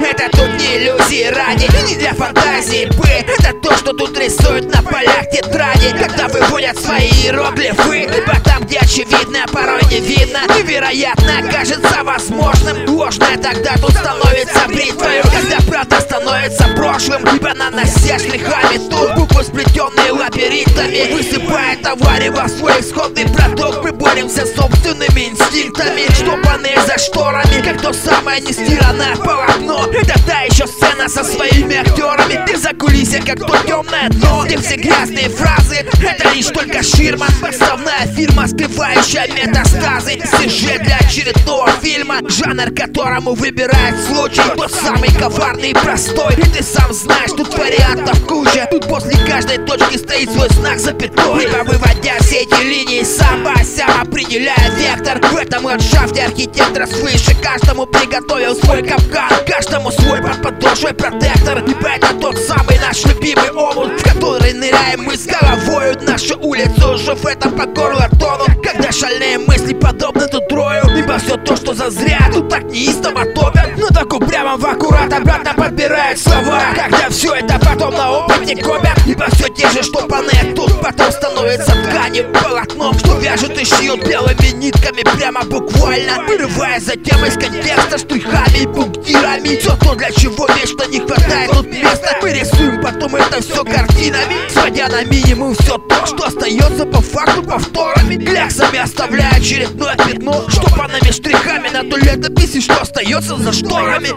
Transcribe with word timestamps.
Это 0.00 0.30
тут 0.30 0.48
не 0.58 0.78
иллюзии 0.78 1.24
ради, 1.24 1.68
не 1.86 1.96
для 1.96 2.14
фантазии. 2.14 2.86
Б 2.86 3.06
Это 3.06 3.52
то, 3.60 3.76
что 3.76 3.92
тут 3.92 4.16
рисуют 4.18 4.74
на 4.74 4.82
полях 4.82 5.28
тетради. 5.30 5.90
Когда 5.90 6.28
выводят 6.28 6.78
свои 6.78 7.10
иероглифы 7.10 8.06
Либо 8.06 8.40
там, 8.40 8.62
где 8.62 8.78
очевидно, 8.78 9.44
порой 9.52 9.82
не 9.90 10.00
видно 10.00 10.23
Невероятно 10.48 11.50
кажется 11.50 12.04
возможным. 12.04 12.88
Ложное 12.88 13.36
тогда 13.36 13.74
тут 13.76 13.90
становится 13.92 14.66
бритвою 14.68 15.22
Когда 15.22 15.58
правда 15.66 16.00
становится 16.00 16.64
прошлым. 16.76 17.24
Либо 17.32 17.54
нанося 17.54 18.18
штрихами 18.18 18.78
тут 18.90 19.14
буквы 19.14 19.44
сплетенные 19.44 20.12
лабиринтами. 20.12 21.12
Высыпая 21.14 21.76
товарево 21.82 22.44
в 22.44 22.48
свой 22.48 22.80
исходный 22.80 23.26
продукт. 23.28 23.82
Мы 23.82 23.92
боремся 23.92 24.46
с 24.46 24.54
собственными 24.54 25.28
инстинктами. 25.30 26.12
Штопанные 26.12 26.78
за 26.86 26.98
шторами 26.98 27.62
Как 27.62 27.80
то 27.80 27.92
самое 27.92 28.40
нестиранное 28.40 29.16
полотно. 29.16 29.86
Это 29.92 30.14
та 30.26 30.42
еще 30.42 30.66
сцена 30.66 31.08
со 31.08 31.24
своими 31.24 31.76
актерами. 31.76 32.44
Ты 32.46 32.56
за 32.56 32.74
кулисья, 32.74 33.20
как 33.22 33.40
то 33.40 33.56
темное 33.66 34.08
дно. 34.10 34.44
Где 34.44 34.58
все 34.58 34.76
грязные 34.76 35.28
фразы? 35.28 35.86
Это 36.02 36.30
лишь 36.30 36.46
только 36.46 36.82
ширма 36.82 37.26
Подставная 37.40 38.06
фирма, 38.14 38.46
скрывающая 38.46 39.26
метастазы 39.28 40.20
Сюжет 40.40 40.82
для 40.82 40.96
очередного 40.98 41.70
фильма 41.82 42.20
Жанр, 42.28 42.70
которому 42.74 43.34
выбирает 43.34 43.96
случай. 44.06 44.42
Тот 44.56 44.72
самый 44.72 45.10
коварный 45.14 45.70
и 45.70 45.74
простой 45.74 46.34
И 46.34 46.42
ты 46.42 46.62
сам 46.62 46.92
знаешь, 46.92 47.30
тут 47.30 47.56
вариантов 47.56 48.20
куча. 48.26 48.68
Тут 48.70 48.86
после 48.88 49.16
каждой 49.26 49.58
точки 49.58 49.96
стоит 49.96 50.30
свой 50.30 50.48
знак 50.50 50.78
запятой. 50.78 51.40
Либо 51.40 51.64
выводя 51.64 52.18
все 52.20 52.42
эти 52.42 52.62
линии 52.62 53.02
сам 53.02 53.44
сам 53.64 54.02
определяя 54.02 54.70
вектор. 54.76 55.20
В 55.20 55.36
этом 55.36 55.64
ландшафте 55.64 56.24
архитектор 56.24 56.86
свыше 56.86 57.34
Каждому 57.42 57.86
приготовил 57.86 58.54
свой 58.56 58.82
капкан. 58.82 59.30
Каждому 59.46 59.90
свой 59.90 60.20
под 60.20 60.42
подошвой 60.42 60.94
протектор. 60.94 61.58
Ибо 61.58 61.88
это 61.88 62.14
тот 62.20 62.36
самый 62.36 62.78
наш 62.78 63.04
любимый 63.04 63.50
омут 63.50 64.00
В 64.00 64.04
который 64.04 64.52
ныряем 64.52 65.02
мы 65.04 65.16
с 65.16 65.26
головою 65.26 65.96
Нашу 66.02 66.38
улицу 66.40 66.94
уже 66.94 67.14
в 67.14 67.26
этом 67.26 67.52
по 67.52 67.66
горло 67.66 68.08
тонут 68.18 68.62
Когда 68.62 68.92
шальные 68.92 69.38
мысли 69.38 69.53
подобны 69.84 70.26
тут 70.28 70.48
трою 70.48 70.82
Ибо 70.96 71.18
все 71.18 71.36
то, 71.36 71.56
что 71.56 71.74
зазря 71.74 72.30
тут 72.32 72.48
так 72.48 72.64
неистово 72.64 73.24
топят. 73.34 73.70
Но 73.76 73.88
так 73.88 74.12
упрямо 74.14 74.56
в 74.56 74.64
аккурат 75.04 75.12
обратно 75.12 75.54
подбирают 75.54 76.18
слова. 76.18 76.60
Когда 76.74 77.08
все 77.10 77.34
это 77.34 77.58
потом 77.58 77.94
на 77.94 78.10
опыте 78.12 78.56
копят. 78.56 78.98
Ибо 79.06 79.26
все 79.34 79.48
те 79.48 79.68
же 79.70 79.82
штопанные 79.82 80.54
тут 80.54 80.80
потом 80.80 81.10
становится 81.12 81.72
тканью 81.72 82.32
полотном 82.32 82.98
Что 82.98 83.18
вяжут 83.18 83.58
и 83.58 83.64
шьют 83.64 84.06
белыми 84.06 84.52
нитками 84.54 85.02
прямо 85.16 85.44
буквально. 85.44 86.22
Вырывая 86.24 86.80
затем 86.80 87.24
из 87.24 87.34
контекста 87.34 87.98
штрихами 87.98 88.62
и 88.62 88.66
пунктирами. 88.66 89.56
Все 89.56 89.76
то, 89.76 89.94
для 89.94 90.10
чего 90.10 90.46
вечно 90.48 90.84
не 90.88 91.00
хватает 91.00 91.50
тут 91.50 91.66
места. 91.66 92.18
Мы 92.22 92.32
рисуем 92.32 92.82
потом 92.82 93.16
это 93.16 93.42
все 93.42 93.64
картинами. 93.64 94.48
Сводя 94.50 94.88
на 94.88 95.04
минимум 95.04 95.54
все 95.54 95.78
то, 95.78 96.06
что 96.06 96.26
остается 96.26 96.86
по 96.86 97.00
факту 97.00 97.42
повторами. 97.42 98.16
Кляксами 98.16 98.78
оставляя 98.78 99.34
очередное 99.34 99.96
пятно. 99.96 100.44
Штопанными 100.48 101.10
штрихами 101.10 101.68
на 101.68 101.82
той 101.82 102.00
летописи, 102.00 102.60
что 102.60 102.80
остается 102.80 103.36
за 103.36 103.52
шторами 103.52 104.08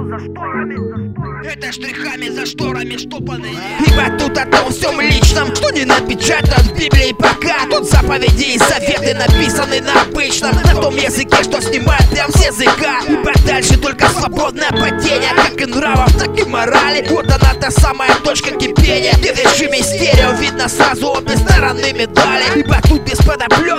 За 0.00 0.18
шторами, 0.18 0.76
за 0.76 0.86
шторами, 0.86 1.08
за 1.08 1.14
шторами. 1.14 1.46
Это 1.52 1.72
штрихами 1.72 2.28
за 2.28 2.46
шторами 2.46 2.96
штопанные 2.96 3.56
Ибо 3.86 4.18
тут 4.18 4.38
о 4.38 4.46
том 4.46 4.72
всем 4.72 5.00
личном 5.00 5.54
Что 5.54 5.70
не 5.70 5.84
напечатано 5.84 6.56
в 6.64 6.78
Библии 6.78 7.12
пока. 7.12 7.66
Тут 7.70 7.88
заповеди 7.88 8.54
и 8.54 8.58
советы 8.58 9.14
написаны 9.14 9.80
на 9.80 10.02
обычном 10.02 10.52
На 10.64 10.80
том 10.80 10.96
языке, 10.96 11.42
что 11.42 11.60
снимает 11.60 12.08
прям 12.10 12.30
с 12.30 12.46
языка. 12.46 13.00
Ибо 13.06 13.32
дальше 13.46 13.78
только 13.78 14.08
свободное 14.08 14.70
падение 14.70 15.34
Как 15.36 15.60
и 15.60 15.66
нравов, 15.66 16.12
так 16.18 16.38
и 16.38 16.44
морали. 16.44 17.06
Вот 17.10 17.26
она 17.26 17.54
та 17.60 17.70
самая 17.70 18.14
точка 18.24 18.52
кипения 18.52 19.12
Где 19.18 19.34
в 19.34 19.38
режиме 19.38 19.82
стерео 19.82 20.32
видно 20.32 20.68
сразу 20.68 21.08
обе 21.08 21.36
стороны 21.36 21.92
медали. 21.92 22.44
Ибо 22.60 22.80
тут 22.88 23.02
без 23.02 23.18
подоплеки 23.18 23.69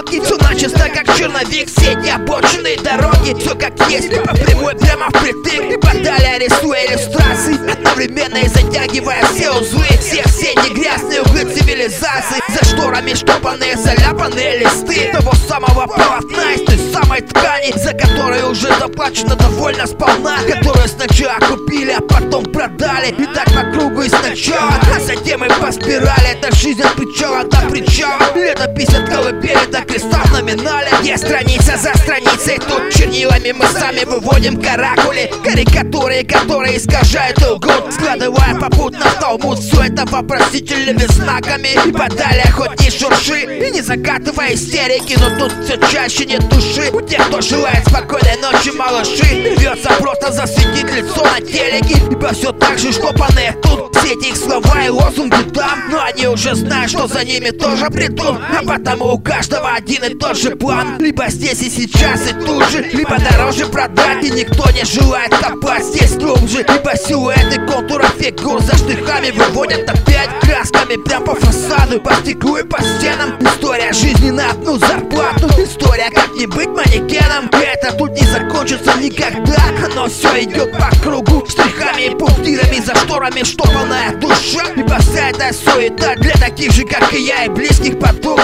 Все 0.61 0.69
начисто 0.69 0.89
как 0.89 1.17
черновик 1.17 1.69
Все 1.75 1.93
эти 1.93 2.09
обочины 2.09 2.77
дороги 2.83 3.33
Все 3.39 3.55
как 3.55 3.73
есть, 3.89 4.09
прямой 4.09 4.75
прямо 4.75 5.07
впритык 5.09 5.73
Ибо 5.73 6.03
далее 6.03 6.37
рисуя 6.37 6.85
иллюстрации 6.85 7.71
Одновременно 7.71 8.37
и 8.37 8.47
затягивая 8.47 9.25
все 9.33 9.49
узлы. 9.51 9.87
Все 9.99 10.21
все 10.27 10.53
не 10.53 10.75
грязные 10.75 11.23
углы 11.23 11.45
цивилизации 11.81 12.41
За 12.49 12.65
шторами 12.65 13.13
штопанные 13.13 13.77
заляпанные 13.77 14.59
листы 14.59 15.11
Того 15.11 15.33
самого 15.47 15.87
полотна 15.87 16.53
из 16.53 16.65
той 16.65 16.77
самой 16.93 17.21
ткани 17.21 17.73
За 17.77 17.93
которой 17.93 18.43
уже 18.49 18.67
заплачено 18.79 19.35
довольно 19.35 19.87
сполна 19.87 20.37
Которую 20.47 20.87
сначала 20.87 21.39
купили, 21.39 21.91
а 21.91 22.01
потом 22.01 22.45
продали 22.45 23.09
И 23.09 23.25
так 23.33 23.45
по 23.45 23.71
кругу 23.71 24.01
и 24.01 24.09
сначала 24.09 24.73
А 24.95 24.99
затем 24.99 25.43
и 25.43 25.49
по 25.49 25.71
спирали 25.71 26.31
Это 26.31 26.55
жизнь 26.55 26.81
от 26.81 26.93
причала 26.95 27.43
до 27.43 27.57
причала. 27.69 28.21
Летопись 28.35 28.89
от 28.89 29.09
колыбели 29.09 29.65
до 29.71 29.81
креста 29.81 30.21
в 30.25 30.31
номинале. 30.31 30.89
Есть 31.03 31.25
страница 31.25 31.77
за 31.77 31.97
страницей 31.97 32.59
Тут 32.67 32.93
чернилами 32.93 33.51
мы 33.51 33.65
сами 33.67 34.03
выводим 34.05 34.61
каракули 34.61 35.31
Карикатуры, 35.43 36.23
которые 36.23 36.77
искажают 36.77 37.41
лгут 37.41 37.93
Складывая 37.93 38.55
попутно 38.59 39.05
в 39.05 39.19
талмуд 39.19 39.59
Все 39.59 39.83
это 39.83 40.05
вопросительными 40.05 41.05
знаками 41.11 41.70
И 41.85 41.91
подалее 41.91 42.51
хоть 42.51 42.79
не 42.81 42.89
шурши. 42.89 43.59
И 43.65 43.71
не 43.71 43.81
закатывай 43.81 44.55
истерики 44.55 45.17
Но 45.19 45.37
тут 45.37 45.53
все 45.63 45.77
чаще 45.91 46.25
нет 46.25 46.47
души. 46.49 46.89
У 46.91 47.01
тех, 47.01 47.25
кто 47.27 47.41
желает 47.41 47.87
спокойной 47.87 48.37
ночи, 48.41 48.71
малыши. 48.71 49.55
Рвется 49.55 49.89
просто 49.99 50.31
засветить 50.31 50.91
лицо 50.93 51.23
на 51.23 51.39
телеке. 51.39 51.95
Ибо 52.11 52.33
все 52.33 52.51
так 52.51 52.77
же 52.77 52.91
штопанные 52.91 53.55
тут 53.63 53.95
Все 53.95 54.13
эти 54.13 54.27
их 54.29 54.35
слова 54.35 54.83
и 54.85 54.89
лозунги 54.89 55.49
там. 55.53 55.89
Но 55.89 56.03
они 56.03 56.27
уже 56.27 56.55
знают, 56.55 56.91
что 56.91 57.07
за 57.07 57.23
ними 57.23 57.51
тоже 57.51 57.89
придут. 57.89 58.37
А 58.57 58.63
потому 58.65 59.13
у 59.13 59.19
каждого 59.19 59.71
один 59.71 60.03
и 60.03 60.13
тот 60.15 60.37
же 60.37 60.55
план. 60.55 60.97
Либо 60.99 61.29
здесь 61.29 61.61
и 61.61 61.69
сейчас 61.69 62.29
и 62.29 62.33
тут 62.33 62.69
же. 62.69 62.81
Либо 62.91 63.17
дороже 63.17 63.65
продать 63.67 64.23
и 64.23 64.29
никто 64.29 64.69
не 64.71 64.83
желает 64.83 65.33
копать. 65.37 65.85
Здесь 65.85 66.15
глубже 66.15 66.57
Либо 66.57 66.93
силуэты 66.97 67.65
контуров 67.65 68.13
фигур. 68.19 68.61
За 68.61 68.75
штрихами 68.75 69.31
Выводят 69.31 69.89
опять 69.89 70.29
красками 70.41 71.01
прям 71.01 71.23
по 71.23 71.33
фасаду 71.35 71.60
фасаду 71.61 71.99
По 72.01 72.13
стеклу 72.15 72.57
и 72.57 72.63
по 72.63 72.81
стенам. 72.81 73.37
История 73.39 73.93
жизни 73.93 74.31
на 74.31 74.51
одну 74.51 74.77
зарплату. 74.77 75.47
История, 75.57 76.09
как 76.09 76.31
не 76.35 76.45
быть 76.47 76.69
манекеном. 76.69 77.49
Это 77.51 77.95
тут 77.95 78.11
не 78.11 78.25
закончится 78.27 78.97
никогда. 78.97 79.61
Но 79.95 80.07
все 80.07 80.43
идет 80.43 80.71
по 80.71 80.89
кругу. 81.01 81.45
Штрихами 81.47 82.07
и 82.07 82.15
пунктирами 82.15 82.79
за 82.79 82.95
шторами 82.95 83.43
Штопанная 83.43 84.15
душа. 84.17 84.65
Ибо 84.75 84.97
вся 84.99 85.29
эта 85.29 85.53
суета 85.53 86.15
для 86.15 86.33
таких 86.33 86.71
же, 86.71 86.85
как 86.85 87.13
и 87.13 87.21
я 87.21 87.45
И 87.45 87.49
близких 87.49 87.99
подруг. 87.99 88.39